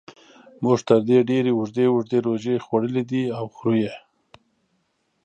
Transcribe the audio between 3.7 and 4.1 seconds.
یې.